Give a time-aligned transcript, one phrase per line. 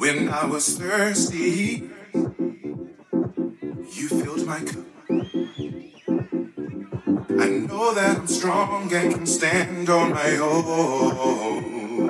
[0.00, 1.90] When I was thirsty,
[3.92, 4.86] you filled my cup.
[7.38, 12.06] I know that I'm strong and can stand on my own.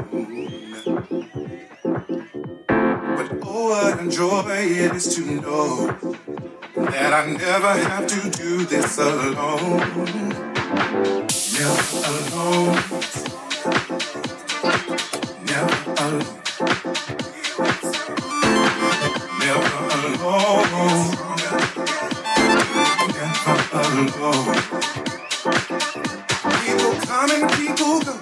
[3.17, 5.89] But oh, what joy it is to know
[6.77, 9.79] that I never have to do this alone.
[11.59, 13.00] Never alone.
[26.65, 28.17] People come and people go.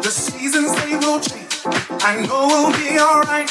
[0.00, 1.52] The seasons they will change.
[2.02, 3.50] I know we'll be alright,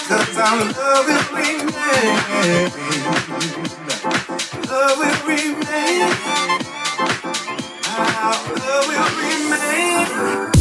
[0.73, 2.07] love will remain.
[4.67, 6.09] Love will remain.
[7.85, 10.56] Our love will remain.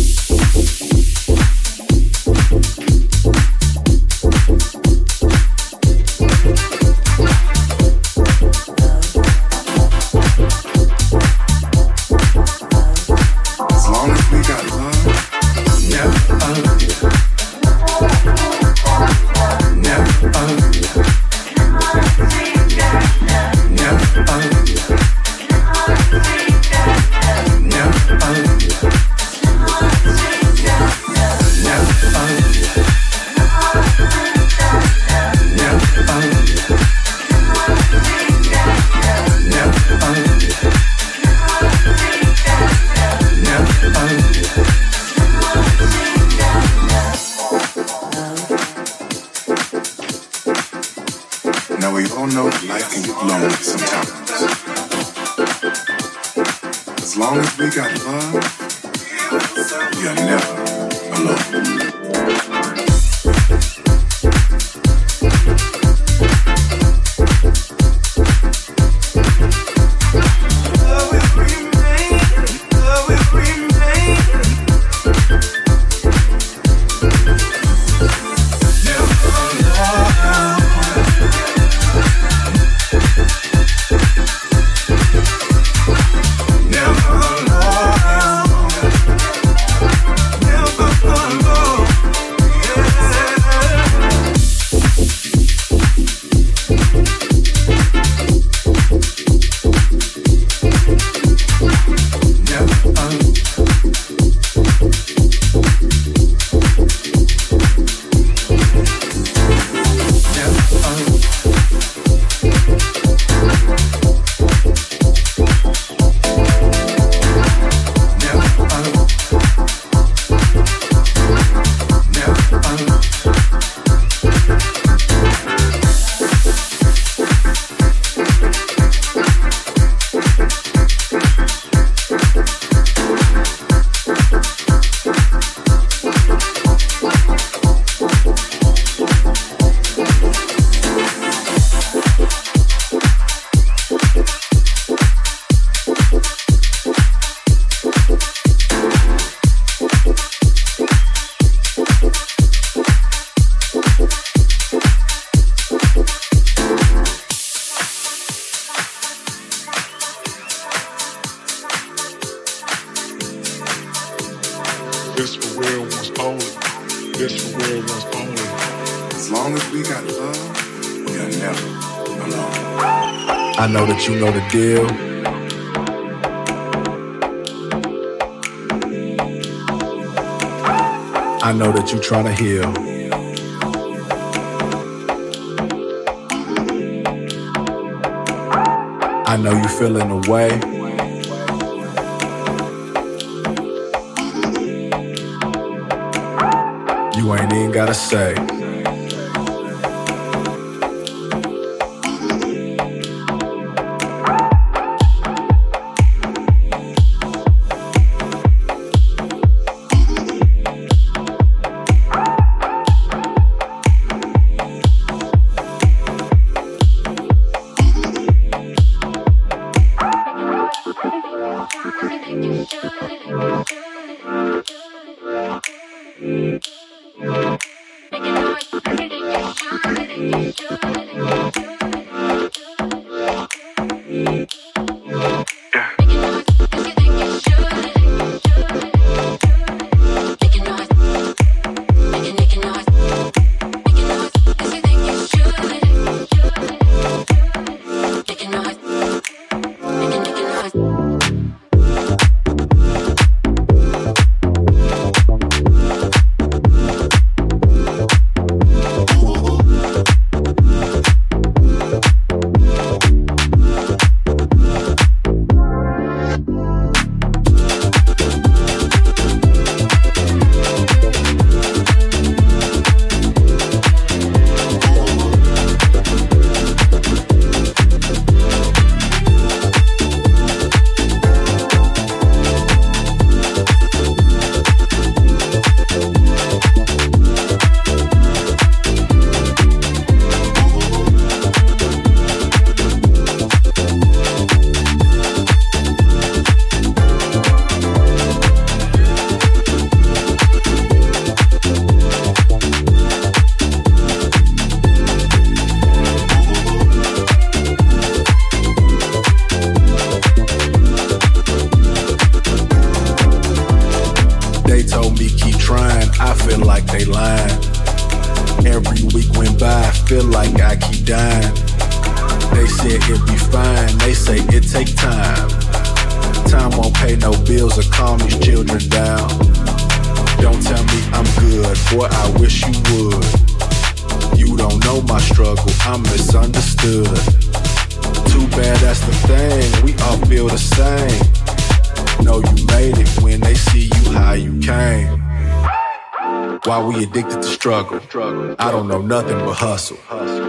[182.38, 182.65] That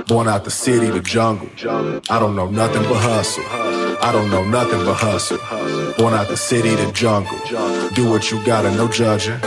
[0.08, 1.50] Born out the city, the jungle.
[2.10, 3.44] I don't know nothing but hustle.
[4.02, 5.38] I don't know nothing but hustle.
[5.98, 7.38] Born out the city, the jungle.
[7.94, 9.40] Do what you gotta, no judging.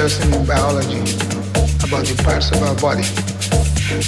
[0.00, 1.00] Lesson in biology
[1.84, 3.04] about the parts of our body.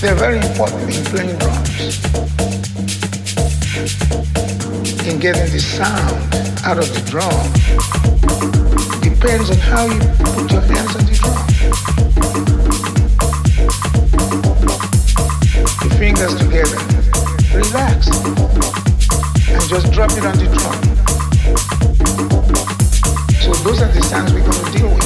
[0.00, 2.00] They're very important in playing drums,
[5.06, 6.16] in getting the sound
[6.64, 7.28] out of the drum.
[9.02, 10.00] Depends on how you
[10.32, 11.46] put your hands on the drum.
[15.82, 16.80] The fingers together,
[17.58, 18.08] relax,
[19.50, 20.91] and just drop it on the drum.
[23.62, 25.04] Those are the sounds we're going to deal with.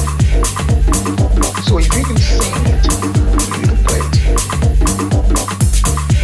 [1.66, 4.16] So if you can sing it, you can play it.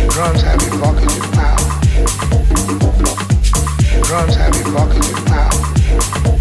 [0.08, 1.58] Drums have evocative power.
[4.02, 6.31] Drums have evocative power.